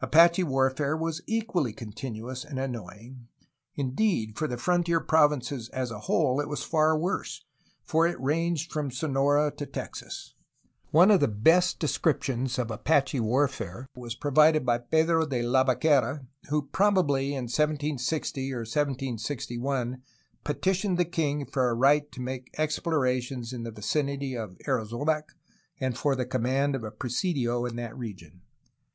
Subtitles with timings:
[0.00, 3.28] Apache warfare was equally continuous and annoying;
[3.74, 7.44] indeed, for the frontier provinces as a whole it was far worse,
[7.86, 10.32] as it ranged from Sonora to Texas.
[10.92, 16.62] One of the best descriptions of Apache warfare was provided by Pedro de Labaquera, who,
[16.62, 20.00] probably in 1760 or 1761,
[20.42, 25.34] petitioned the king for a right to make explorations in the vicinity of Arizonac
[25.78, 28.40] and for the command of a presidio in that region.